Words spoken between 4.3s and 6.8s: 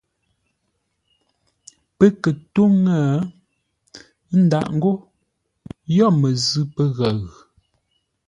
ə́ ndǎʼ ńgó yo məzʉ̂